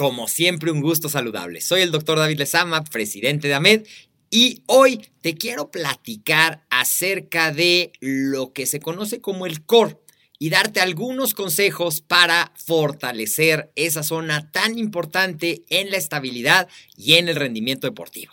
Como 0.00 0.28
siempre, 0.28 0.70
un 0.70 0.80
gusto 0.80 1.10
saludable. 1.10 1.60
Soy 1.60 1.82
el 1.82 1.90
doctor 1.90 2.18
David 2.18 2.38
Lezama, 2.38 2.82
presidente 2.84 3.48
de 3.48 3.54
AMED, 3.54 3.86
y 4.30 4.62
hoy 4.64 5.06
te 5.20 5.34
quiero 5.34 5.70
platicar 5.70 6.64
acerca 6.70 7.52
de 7.52 7.92
lo 8.00 8.54
que 8.54 8.64
se 8.64 8.80
conoce 8.80 9.20
como 9.20 9.44
el 9.44 9.62
core 9.62 9.98
y 10.38 10.48
darte 10.48 10.80
algunos 10.80 11.34
consejos 11.34 12.00
para 12.00 12.50
fortalecer 12.56 13.72
esa 13.76 14.02
zona 14.02 14.50
tan 14.50 14.78
importante 14.78 15.64
en 15.68 15.90
la 15.90 15.98
estabilidad 15.98 16.66
y 16.96 17.16
en 17.16 17.28
el 17.28 17.36
rendimiento 17.36 17.86
deportivo. 17.86 18.32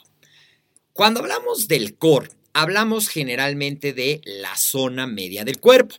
Cuando 0.94 1.20
hablamos 1.20 1.68
del 1.68 1.98
core, 1.98 2.30
hablamos 2.54 3.10
generalmente 3.10 3.92
de 3.92 4.22
la 4.24 4.56
zona 4.56 5.06
media 5.06 5.44
del 5.44 5.60
cuerpo 5.60 5.98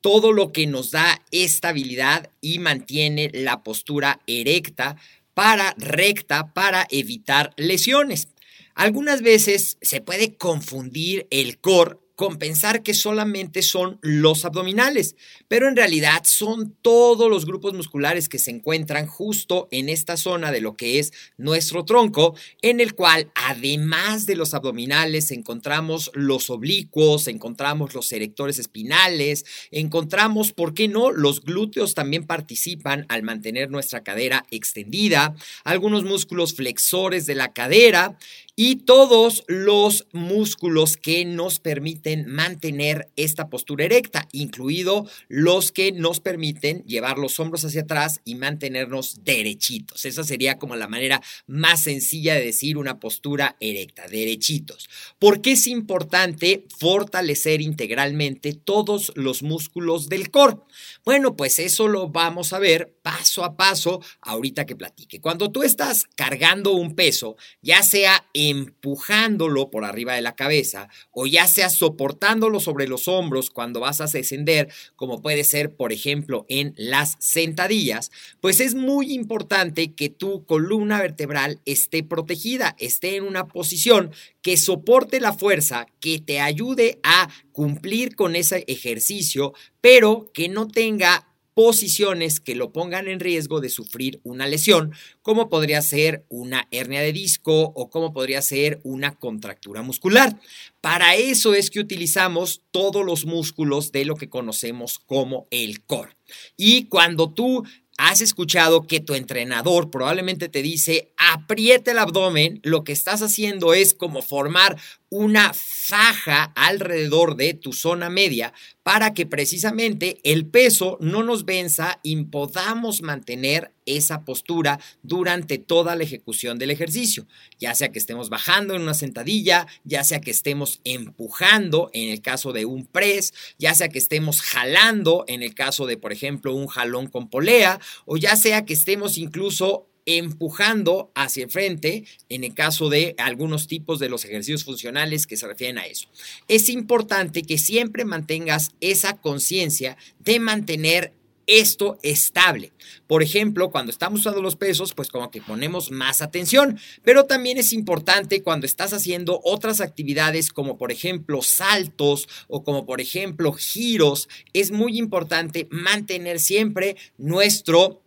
todo 0.00 0.32
lo 0.32 0.52
que 0.52 0.66
nos 0.66 0.90
da 0.90 1.22
estabilidad 1.30 2.30
y 2.40 2.58
mantiene 2.58 3.30
la 3.32 3.62
postura 3.62 4.20
erecta 4.26 4.96
para 5.34 5.74
recta 5.78 6.52
para 6.52 6.86
evitar 6.90 7.52
lesiones. 7.56 8.28
Algunas 8.74 9.22
veces 9.22 9.78
se 9.80 10.00
puede 10.00 10.36
confundir 10.36 11.26
el 11.30 11.58
core 11.58 11.98
con 12.20 12.36
pensar 12.36 12.82
que 12.82 12.92
solamente 12.92 13.62
son 13.62 13.98
los 14.02 14.44
abdominales, 14.44 15.16
pero 15.48 15.68
en 15.68 15.74
realidad 15.74 16.20
son 16.24 16.76
todos 16.82 17.30
los 17.30 17.46
grupos 17.46 17.72
musculares 17.72 18.28
que 18.28 18.38
se 18.38 18.50
encuentran 18.50 19.06
justo 19.06 19.68
en 19.70 19.88
esta 19.88 20.18
zona 20.18 20.52
de 20.52 20.60
lo 20.60 20.76
que 20.76 20.98
es 20.98 21.14
nuestro 21.38 21.86
tronco, 21.86 22.34
en 22.60 22.80
el 22.80 22.94
cual 22.94 23.32
además 23.34 24.26
de 24.26 24.36
los 24.36 24.52
abdominales 24.52 25.30
encontramos 25.30 26.10
los 26.12 26.50
oblicuos, 26.50 27.26
encontramos 27.26 27.94
los 27.94 28.12
erectores 28.12 28.58
espinales, 28.58 29.46
encontramos, 29.70 30.52
¿por 30.52 30.74
qué 30.74 30.88
no? 30.88 31.12
Los 31.12 31.40
glúteos 31.40 31.94
también 31.94 32.26
participan 32.26 33.06
al 33.08 33.22
mantener 33.22 33.70
nuestra 33.70 34.02
cadera 34.02 34.44
extendida, 34.50 35.34
algunos 35.64 36.04
músculos 36.04 36.52
flexores 36.52 37.24
de 37.24 37.34
la 37.34 37.54
cadera 37.54 38.18
y 38.62 38.76
todos 38.76 39.42
los 39.46 40.06
músculos 40.12 40.98
que 40.98 41.24
nos 41.24 41.60
permiten 41.60 42.09
mantener 42.16 43.10
esta 43.16 43.48
postura 43.48 43.84
erecta, 43.84 44.28
incluido 44.32 45.08
los 45.28 45.72
que 45.72 45.92
nos 45.92 46.20
permiten 46.20 46.82
llevar 46.84 47.18
los 47.18 47.38
hombros 47.40 47.64
hacia 47.64 47.82
atrás 47.82 48.20
y 48.24 48.34
mantenernos 48.34 49.24
derechitos. 49.24 50.04
Esa 50.04 50.24
sería 50.24 50.58
como 50.58 50.76
la 50.76 50.88
manera 50.88 51.22
más 51.46 51.82
sencilla 51.82 52.34
de 52.34 52.44
decir 52.44 52.76
una 52.76 52.98
postura 52.98 53.56
erecta, 53.60 54.06
derechitos. 54.08 54.88
¿Por 55.18 55.40
qué 55.40 55.52
es 55.52 55.66
importante 55.66 56.64
fortalecer 56.78 57.60
integralmente 57.60 58.52
todos 58.52 59.12
los 59.14 59.42
músculos 59.42 60.08
del 60.08 60.30
core? 60.30 60.56
Bueno, 61.04 61.36
pues 61.36 61.58
eso 61.58 61.88
lo 61.88 62.08
vamos 62.08 62.52
a 62.52 62.58
ver 62.58 62.94
paso 63.02 63.44
a 63.44 63.56
paso 63.56 64.02
ahorita 64.20 64.66
que 64.66 64.76
platique. 64.76 65.20
Cuando 65.20 65.50
tú 65.50 65.62
estás 65.62 66.06
cargando 66.14 66.72
un 66.72 66.94
peso, 66.94 67.36
ya 67.62 67.82
sea 67.82 68.26
empujándolo 68.34 69.70
por 69.70 69.84
arriba 69.84 70.14
de 70.14 70.22
la 70.22 70.36
cabeza 70.36 70.88
o 71.10 71.26
ya 71.26 71.46
sea 71.46 71.70
soportándolo 72.00 72.60
sobre 72.60 72.88
los 72.88 73.08
hombros 73.08 73.50
cuando 73.50 73.80
vas 73.80 74.00
a 74.00 74.06
descender, 74.06 74.72
como 74.96 75.20
puede 75.20 75.44
ser, 75.44 75.76
por 75.76 75.92
ejemplo, 75.92 76.46
en 76.48 76.72
las 76.78 77.16
sentadillas, 77.18 78.10
pues 78.40 78.60
es 78.60 78.74
muy 78.74 79.12
importante 79.12 79.92
que 79.92 80.08
tu 80.08 80.46
columna 80.46 80.98
vertebral 80.98 81.60
esté 81.66 82.02
protegida, 82.02 82.74
esté 82.78 83.16
en 83.16 83.24
una 83.24 83.48
posición 83.48 84.12
que 84.40 84.56
soporte 84.56 85.20
la 85.20 85.34
fuerza, 85.34 85.84
que 86.00 86.18
te 86.18 86.40
ayude 86.40 87.00
a 87.02 87.28
cumplir 87.52 88.16
con 88.16 88.34
ese 88.34 88.64
ejercicio, 88.66 89.52
pero 89.82 90.30
que 90.32 90.48
no 90.48 90.68
tenga 90.68 91.29
posiciones 91.54 92.40
que 92.40 92.54
lo 92.54 92.72
pongan 92.72 93.08
en 93.08 93.20
riesgo 93.20 93.60
de 93.60 93.68
sufrir 93.68 94.20
una 94.22 94.46
lesión, 94.46 94.92
como 95.22 95.48
podría 95.48 95.82
ser 95.82 96.24
una 96.28 96.68
hernia 96.70 97.00
de 97.00 97.12
disco 97.12 97.72
o 97.74 97.90
como 97.90 98.12
podría 98.12 98.42
ser 98.42 98.80
una 98.84 99.14
contractura 99.16 99.82
muscular. 99.82 100.38
Para 100.80 101.16
eso 101.16 101.54
es 101.54 101.70
que 101.70 101.80
utilizamos 101.80 102.62
todos 102.70 103.04
los 103.04 103.26
músculos 103.26 103.92
de 103.92 104.04
lo 104.04 104.16
que 104.16 104.28
conocemos 104.28 104.98
como 104.98 105.46
el 105.50 105.82
core. 105.84 106.16
Y 106.56 106.84
cuando 106.86 107.32
tú 107.32 107.64
has 107.98 108.22
escuchado 108.22 108.86
que 108.86 109.00
tu 109.00 109.14
entrenador 109.14 109.90
probablemente 109.90 110.48
te 110.48 110.62
dice 110.62 111.12
apriete 111.18 111.90
el 111.90 111.98
abdomen, 111.98 112.60
lo 112.62 112.82
que 112.82 112.92
estás 112.92 113.20
haciendo 113.20 113.74
es 113.74 113.92
como 113.92 114.22
formar 114.22 114.80
una 115.10 115.52
faja 115.52 116.44
alrededor 116.54 117.36
de 117.36 117.54
tu 117.54 117.72
zona 117.72 118.08
media 118.08 118.52
para 118.84 119.12
que 119.12 119.26
precisamente 119.26 120.20
el 120.22 120.46
peso 120.46 120.96
no 121.00 121.24
nos 121.24 121.44
venza 121.44 121.98
y 122.04 122.24
podamos 122.24 123.02
mantener 123.02 123.72
esa 123.86 124.24
postura 124.24 124.78
durante 125.02 125.58
toda 125.58 125.96
la 125.96 126.04
ejecución 126.04 126.58
del 126.58 126.70
ejercicio, 126.70 127.26
ya 127.58 127.74
sea 127.74 127.90
que 127.90 127.98
estemos 127.98 128.30
bajando 128.30 128.74
en 128.74 128.82
una 128.82 128.94
sentadilla, 128.94 129.66
ya 129.82 130.04
sea 130.04 130.20
que 130.20 130.30
estemos 130.30 130.80
empujando 130.84 131.90
en 131.92 132.10
el 132.10 132.22
caso 132.22 132.52
de 132.52 132.64
un 132.64 132.86
press, 132.86 133.34
ya 133.58 133.74
sea 133.74 133.88
que 133.88 133.98
estemos 133.98 134.40
jalando 134.42 135.24
en 135.26 135.42
el 135.42 135.54
caso 135.54 135.86
de, 135.86 135.96
por 135.96 136.12
ejemplo, 136.12 136.54
un 136.54 136.68
jalón 136.68 137.08
con 137.08 137.28
polea, 137.28 137.80
o 138.06 138.16
ya 138.16 138.36
sea 138.36 138.64
que 138.64 138.74
estemos 138.74 139.18
incluso 139.18 139.89
empujando 140.18 141.10
hacia 141.14 141.44
el 141.44 141.50
frente 141.50 142.04
en 142.28 142.44
el 142.44 142.54
caso 142.54 142.88
de 142.88 143.14
algunos 143.18 143.66
tipos 143.66 143.98
de 143.98 144.08
los 144.08 144.24
ejercicios 144.24 144.64
funcionales 144.64 145.26
que 145.26 145.36
se 145.36 145.46
refieren 145.46 145.78
a 145.78 145.86
eso. 145.86 146.08
Es 146.48 146.68
importante 146.68 147.42
que 147.42 147.58
siempre 147.58 148.04
mantengas 148.04 148.72
esa 148.80 149.16
conciencia 149.18 149.96
de 150.18 150.40
mantener 150.40 151.12
esto 151.50 151.98
estable. 152.02 152.72
Por 153.08 153.22
ejemplo, 153.22 153.70
cuando 153.70 153.90
estamos 153.90 154.20
usando 154.20 154.40
los 154.40 154.54
pesos, 154.54 154.94
pues 154.94 155.08
como 155.08 155.30
que 155.30 155.42
ponemos 155.42 155.90
más 155.90 156.22
atención, 156.22 156.78
pero 157.02 157.24
también 157.24 157.58
es 157.58 157.72
importante 157.72 158.42
cuando 158.42 158.66
estás 158.66 158.92
haciendo 158.92 159.40
otras 159.42 159.80
actividades 159.80 160.50
como 160.50 160.78
por 160.78 160.92
ejemplo 160.92 161.42
saltos 161.42 162.28
o 162.46 162.62
como 162.62 162.86
por 162.86 163.00
ejemplo 163.00 163.52
giros, 163.52 164.28
es 164.52 164.70
muy 164.70 164.96
importante 164.96 165.66
mantener 165.70 166.38
siempre 166.38 166.96
nuestro 167.18 168.00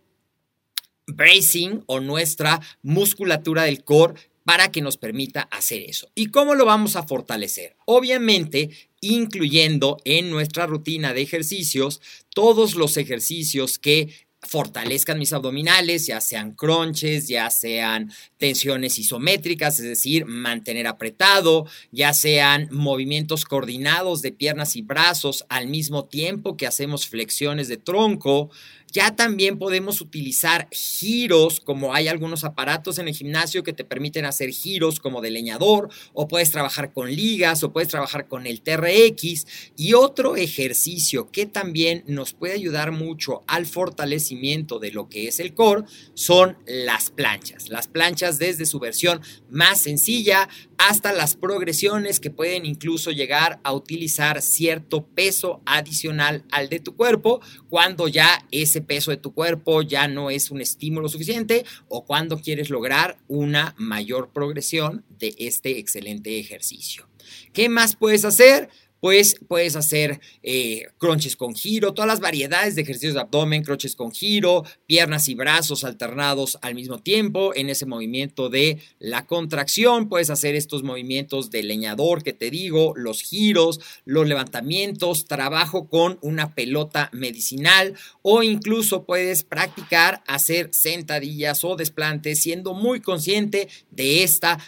bracing 1.06 1.82
o 1.86 2.00
nuestra 2.00 2.60
musculatura 2.82 3.64
del 3.64 3.84
core 3.84 4.14
para 4.44 4.70
que 4.70 4.82
nos 4.82 4.96
permita 4.96 5.42
hacer 5.42 5.82
eso. 5.82 6.10
¿Y 6.14 6.26
cómo 6.26 6.54
lo 6.54 6.66
vamos 6.66 6.96
a 6.96 7.02
fortalecer? 7.04 7.76
Obviamente, 7.86 8.70
incluyendo 9.00 9.96
en 10.04 10.30
nuestra 10.30 10.66
rutina 10.66 11.14
de 11.14 11.22
ejercicios 11.22 12.00
todos 12.34 12.74
los 12.74 12.96
ejercicios 12.96 13.78
que 13.78 14.14
fortalezcan 14.54 15.18
mis 15.18 15.32
abdominales, 15.32 16.06
ya 16.06 16.20
sean 16.20 16.52
crunches, 16.52 17.26
ya 17.26 17.50
sean 17.50 18.12
tensiones 18.36 19.00
isométricas, 19.00 19.80
es 19.80 19.86
decir, 19.86 20.26
mantener 20.26 20.86
apretado, 20.86 21.66
ya 21.90 22.14
sean 22.14 22.68
movimientos 22.70 23.46
coordinados 23.46 24.22
de 24.22 24.30
piernas 24.30 24.76
y 24.76 24.82
brazos 24.82 25.44
al 25.48 25.66
mismo 25.66 26.04
tiempo 26.04 26.56
que 26.56 26.68
hacemos 26.68 27.08
flexiones 27.08 27.66
de 27.66 27.78
tronco, 27.78 28.52
ya 28.94 29.16
también 29.16 29.58
podemos 29.58 30.00
utilizar 30.00 30.68
giros, 30.70 31.58
como 31.58 31.94
hay 31.94 32.06
algunos 32.06 32.44
aparatos 32.44 32.98
en 32.98 33.08
el 33.08 33.14
gimnasio 33.14 33.64
que 33.64 33.72
te 33.72 33.82
permiten 33.82 34.24
hacer 34.24 34.50
giros 34.50 35.00
como 35.00 35.20
de 35.20 35.32
leñador, 35.32 35.88
o 36.12 36.28
puedes 36.28 36.52
trabajar 36.52 36.92
con 36.92 37.12
ligas, 37.12 37.64
o 37.64 37.72
puedes 37.72 37.88
trabajar 37.88 38.28
con 38.28 38.46
el 38.46 38.60
TRX. 38.60 39.46
Y 39.76 39.94
otro 39.94 40.36
ejercicio 40.36 41.32
que 41.32 41.44
también 41.44 42.04
nos 42.06 42.34
puede 42.34 42.54
ayudar 42.54 42.92
mucho 42.92 43.42
al 43.48 43.66
fortalecimiento 43.66 44.43
de 44.44 44.90
lo 44.92 45.08
que 45.08 45.26
es 45.26 45.40
el 45.40 45.54
core 45.54 45.84
son 46.12 46.58
las 46.66 47.10
planchas. 47.10 47.70
Las 47.70 47.88
planchas 47.88 48.38
desde 48.38 48.66
su 48.66 48.78
versión 48.78 49.22
más 49.48 49.80
sencilla 49.80 50.50
hasta 50.76 51.12
las 51.12 51.34
progresiones 51.34 52.20
que 52.20 52.30
pueden 52.30 52.66
incluso 52.66 53.10
llegar 53.10 53.58
a 53.64 53.72
utilizar 53.72 54.42
cierto 54.42 55.06
peso 55.06 55.62
adicional 55.64 56.44
al 56.50 56.68
de 56.68 56.80
tu 56.80 56.94
cuerpo 56.94 57.40
cuando 57.70 58.06
ya 58.06 58.46
ese 58.50 58.82
peso 58.82 59.10
de 59.10 59.16
tu 59.16 59.32
cuerpo 59.32 59.80
ya 59.80 60.08
no 60.08 60.28
es 60.30 60.50
un 60.50 60.60
estímulo 60.60 61.08
suficiente 61.08 61.64
o 61.88 62.04
cuando 62.04 62.38
quieres 62.38 62.68
lograr 62.68 63.16
una 63.28 63.74
mayor 63.78 64.30
progresión 64.30 65.04
de 65.18 65.34
este 65.38 65.78
excelente 65.78 66.38
ejercicio. 66.38 67.08
¿Qué 67.54 67.70
más 67.70 67.96
puedes 67.96 68.24
hacer? 68.26 68.68
Pues 69.00 69.36
puedes 69.48 69.76
hacer 69.76 70.20
eh, 70.42 70.86
crunches 70.98 71.36
con 71.36 71.54
giro, 71.54 71.92
todas 71.92 72.08
las 72.08 72.20
variedades 72.20 72.74
de 72.74 72.82
ejercicios 72.82 73.14
de 73.14 73.20
abdomen, 73.20 73.62
crunches 73.62 73.94
con 73.94 74.12
giro, 74.12 74.64
piernas 74.86 75.28
y 75.28 75.34
brazos 75.34 75.84
alternados 75.84 76.58
al 76.62 76.74
mismo 76.74 76.98
tiempo 76.98 77.54
en 77.54 77.68
ese 77.68 77.86
movimiento 77.86 78.48
de 78.48 78.78
la 78.98 79.26
contracción. 79.26 80.08
Puedes 80.08 80.30
hacer 80.30 80.54
estos 80.54 80.82
movimientos 80.82 81.50
de 81.50 81.62
leñador 81.62 82.22
que 82.22 82.32
te 82.32 82.50
digo, 82.50 82.94
los 82.96 83.20
giros, 83.20 83.80
los 84.04 84.26
levantamientos, 84.26 85.26
trabajo 85.26 85.88
con 85.88 86.18
una 86.22 86.54
pelota 86.54 87.10
medicinal 87.12 87.94
o 88.22 88.42
incluso 88.42 89.04
puedes 89.04 89.44
practicar 89.44 90.22
hacer 90.26 90.70
sentadillas 90.72 91.62
o 91.64 91.76
desplantes 91.76 92.40
siendo 92.40 92.74
muy 92.74 93.00
consciente 93.00 93.68
de 93.90 94.22
esta 94.22 94.58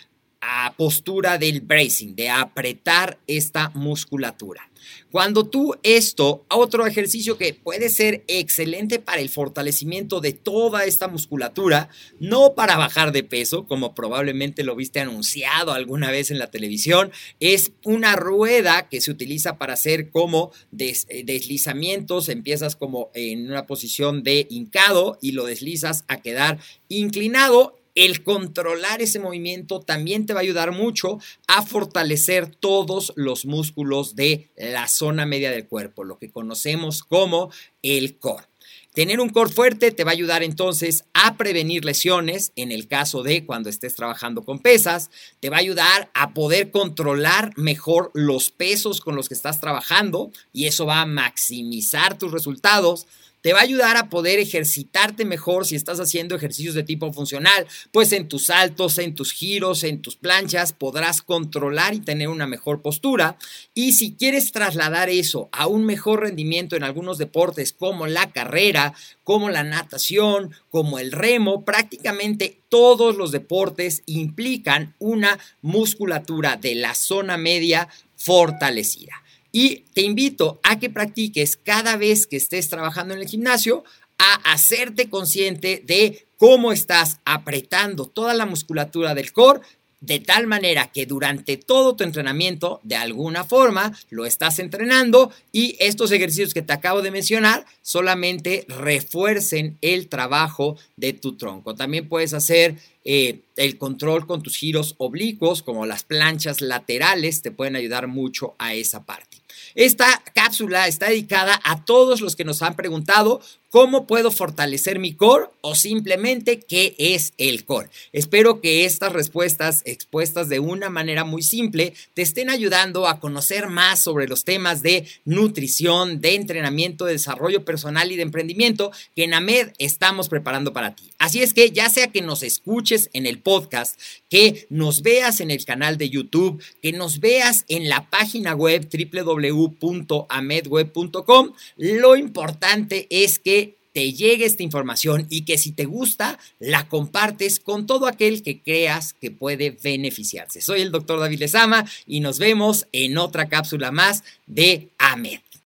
postura 0.76 1.38
del 1.38 1.60
bracing, 1.60 2.14
de 2.14 2.30
apretar 2.30 3.18
esta 3.26 3.70
musculatura. 3.74 4.68
Cuando 5.10 5.44
tú 5.44 5.74
esto, 5.82 6.44
otro 6.50 6.86
ejercicio 6.86 7.38
que 7.38 7.54
puede 7.54 7.88
ser 7.88 8.24
excelente 8.28 8.98
para 8.98 9.20
el 9.20 9.28
fortalecimiento 9.28 10.20
de 10.20 10.32
toda 10.32 10.84
esta 10.84 11.08
musculatura, 11.08 11.88
no 12.20 12.54
para 12.54 12.76
bajar 12.76 13.12
de 13.12 13.22
peso, 13.22 13.66
como 13.66 13.94
probablemente 13.94 14.64
lo 14.64 14.76
viste 14.76 15.00
anunciado 15.00 15.72
alguna 15.72 16.10
vez 16.10 16.30
en 16.30 16.38
la 16.38 16.50
televisión, 16.50 17.10
es 17.40 17.72
una 17.84 18.16
rueda 18.16 18.88
que 18.88 19.00
se 19.00 19.10
utiliza 19.10 19.58
para 19.58 19.74
hacer 19.74 20.10
como 20.10 20.52
eh, 20.78 21.24
deslizamientos, 21.24 22.28
empiezas 22.28 22.76
como 22.76 23.10
en 23.14 23.50
una 23.50 23.66
posición 23.66 24.22
de 24.22 24.46
hincado 24.50 25.18
y 25.22 25.32
lo 25.32 25.44
deslizas 25.44 26.04
a 26.08 26.20
quedar 26.20 26.58
inclinado 26.88 27.75
el 27.96 28.22
controlar 28.22 29.02
ese 29.02 29.18
movimiento 29.18 29.80
también 29.80 30.26
te 30.26 30.34
va 30.34 30.40
a 30.40 30.42
ayudar 30.42 30.70
mucho 30.70 31.18
a 31.48 31.62
fortalecer 31.62 32.54
todos 32.54 33.12
los 33.16 33.46
músculos 33.46 34.14
de 34.14 34.50
la 34.56 34.86
zona 34.86 35.26
media 35.26 35.50
del 35.50 35.66
cuerpo, 35.66 36.04
lo 36.04 36.18
que 36.18 36.30
conocemos 36.30 37.02
como 37.02 37.50
el 37.82 38.18
core. 38.18 38.44
Tener 38.92 39.20
un 39.20 39.28
core 39.28 39.52
fuerte 39.52 39.90
te 39.90 40.04
va 40.04 40.12
a 40.12 40.14
ayudar 40.14 40.42
entonces 40.42 41.04
a 41.12 41.36
prevenir 41.36 41.84
lesiones 41.84 42.52
en 42.56 42.72
el 42.72 42.88
caso 42.88 43.22
de 43.22 43.44
cuando 43.44 43.68
estés 43.68 43.94
trabajando 43.94 44.42
con 44.42 44.58
pesas, 44.58 45.10
te 45.40 45.50
va 45.50 45.56
a 45.56 45.60
ayudar 45.60 46.10
a 46.14 46.32
poder 46.32 46.70
controlar 46.70 47.52
mejor 47.56 48.10
los 48.14 48.50
pesos 48.50 49.00
con 49.00 49.14
los 49.14 49.28
que 49.28 49.34
estás 49.34 49.60
trabajando 49.60 50.32
y 50.52 50.66
eso 50.66 50.86
va 50.86 51.02
a 51.02 51.06
maximizar 51.06 52.16
tus 52.16 52.32
resultados 52.32 53.06
te 53.46 53.52
va 53.52 53.60
a 53.60 53.62
ayudar 53.62 53.96
a 53.96 54.08
poder 54.10 54.40
ejercitarte 54.40 55.24
mejor 55.24 55.66
si 55.66 55.76
estás 55.76 56.00
haciendo 56.00 56.34
ejercicios 56.34 56.74
de 56.74 56.82
tipo 56.82 57.12
funcional, 57.12 57.64
pues 57.92 58.10
en 58.10 58.26
tus 58.26 58.46
saltos, 58.46 58.98
en 58.98 59.14
tus 59.14 59.30
giros, 59.30 59.84
en 59.84 60.02
tus 60.02 60.16
planchas 60.16 60.72
podrás 60.72 61.22
controlar 61.22 61.94
y 61.94 62.00
tener 62.00 62.26
una 62.26 62.48
mejor 62.48 62.82
postura. 62.82 63.38
Y 63.72 63.92
si 63.92 64.16
quieres 64.16 64.50
trasladar 64.50 65.10
eso 65.10 65.48
a 65.52 65.68
un 65.68 65.86
mejor 65.86 66.22
rendimiento 66.22 66.74
en 66.74 66.82
algunos 66.82 67.18
deportes 67.18 67.72
como 67.72 68.08
la 68.08 68.32
carrera, 68.32 68.94
como 69.22 69.48
la 69.48 69.62
natación, 69.62 70.50
como 70.68 70.98
el 70.98 71.12
remo, 71.12 71.64
prácticamente 71.64 72.62
todos 72.68 73.16
los 73.16 73.30
deportes 73.30 74.02
implican 74.06 74.96
una 74.98 75.38
musculatura 75.62 76.56
de 76.56 76.74
la 76.74 76.96
zona 76.96 77.36
media 77.36 77.86
fortalecida. 78.16 79.22
Y 79.58 79.84
te 79.94 80.02
invito 80.02 80.60
a 80.62 80.78
que 80.78 80.90
practiques 80.90 81.56
cada 81.56 81.96
vez 81.96 82.26
que 82.26 82.36
estés 82.36 82.68
trabajando 82.68 83.14
en 83.14 83.20
el 83.20 83.26
gimnasio 83.26 83.84
a 84.18 84.52
hacerte 84.52 85.08
consciente 85.08 85.82
de 85.86 86.26
cómo 86.36 86.72
estás 86.72 87.20
apretando 87.24 88.04
toda 88.04 88.34
la 88.34 88.44
musculatura 88.44 89.14
del 89.14 89.32
core 89.32 89.62
de 90.00 90.20
tal 90.20 90.46
manera 90.46 90.92
que 90.92 91.06
durante 91.06 91.56
todo 91.56 91.96
tu 91.96 92.04
entrenamiento, 92.04 92.80
de 92.82 92.96
alguna 92.96 93.44
forma, 93.44 93.98
lo 94.10 94.26
estás 94.26 94.58
entrenando 94.58 95.32
y 95.52 95.74
estos 95.80 96.12
ejercicios 96.12 96.52
que 96.52 96.60
te 96.60 96.74
acabo 96.74 97.00
de 97.00 97.10
mencionar 97.10 97.64
solamente 97.80 98.66
refuercen 98.68 99.78
el 99.80 100.08
trabajo 100.08 100.76
de 100.96 101.14
tu 101.14 101.38
tronco. 101.38 101.74
También 101.74 102.10
puedes 102.10 102.34
hacer 102.34 102.76
eh, 103.04 103.40
el 103.56 103.78
control 103.78 104.26
con 104.26 104.42
tus 104.42 104.58
giros 104.58 104.96
oblicuos, 104.98 105.62
como 105.62 105.86
las 105.86 106.02
planchas 106.02 106.60
laterales, 106.60 107.40
te 107.40 107.50
pueden 107.50 107.74
ayudar 107.74 108.06
mucho 108.06 108.54
a 108.58 108.74
esa 108.74 109.06
parte. 109.06 109.45
Esta 109.76 110.22
cápsula 110.34 110.88
está 110.88 111.10
dedicada 111.10 111.60
a 111.62 111.84
todos 111.84 112.22
los 112.22 112.34
que 112.34 112.46
nos 112.46 112.62
han 112.62 112.76
preguntado 112.76 113.42
cómo 113.70 114.06
puedo 114.06 114.30
fortalecer 114.30 114.98
mi 114.98 115.14
core 115.14 115.46
o 115.60 115.74
simplemente 115.74 116.60
qué 116.60 116.94
es 116.98 117.32
el 117.38 117.64
core. 117.64 117.88
Espero 118.12 118.60
que 118.60 118.84
estas 118.84 119.12
respuestas 119.12 119.82
expuestas 119.84 120.48
de 120.48 120.60
una 120.60 120.90
manera 120.90 121.24
muy 121.24 121.42
simple 121.42 121.94
te 122.14 122.22
estén 122.22 122.50
ayudando 122.50 123.08
a 123.08 123.18
conocer 123.20 123.68
más 123.68 124.00
sobre 124.00 124.28
los 124.28 124.44
temas 124.44 124.82
de 124.82 125.06
nutrición, 125.24 126.20
de 126.20 126.34
entrenamiento, 126.34 127.04
de 127.04 127.12
desarrollo 127.12 127.64
personal 127.64 128.12
y 128.12 128.16
de 128.16 128.22
emprendimiento 128.22 128.90
que 129.14 129.24
en 129.24 129.34
AMED 129.34 129.72
estamos 129.78 130.28
preparando 130.28 130.72
para 130.72 130.94
ti. 130.94 131.10
Así 131.18 131.42
es 131.42 131.52
que 131.54 131.70
ya 131.70 131.88
sea 131.88 132.12
que 132.12 132.20
nos 132.22 132.42
escuches 132.42 133.08
en 133.12 133.26
el 133.26 133.40
podcast, 133.40 133.98
que 134.28 134.66
nos 134.70 135.02
veas 135.02 135.40
en 135.40 135.50
el 135.50 135.64
canal 135.64 135.98
de 135.98 136.10
YouTube, 136.10 136.62
que 136.82 136.92
nos 136.92 137.20
veas 137.20 137.64
en 137.68 137.88
la 137.88 138.10
página 138.10 138.54
web 138.54 138.88
www.amedweb.com, 138.88 141.52
lo 141.76 142.16
importante 142.16 143.06
es 143.10 143.38
que 143.38 143.65
te 143.96 144.12
llegue 144.12 144.44
esta 144.44 144.62
información 144.62 145.26
y 145.30 145.46
que 145.46 145.56
si 145.56 145.72
te 145.72 145.86
gusta, 145.86 146.38
la 146.58 146.86
compartes 146.86 147.58
con 147.58 147.86
todo 147.86 148.06
aquel 148.06 148.42
que 148.42 148.60
creas 148.60 149.14
que 149.14 149.30
puede 149.30 149.70
beneficiarse. 149.70 150.60
Soy 150.60 150.82
el 150.82 150.90
doctor 150.90 151.18
David 151.18 151.38
Lezama 151.38 151.82
y 152.06 152.20
nos 152.20 152.38
vemos 152.38 152.86
en 152.92 153.16
otra 153.16 153.48
cápsula 153.48 153.92
más 153.92 154.22
de 154.46 154.90
AMED. 154.98 155.45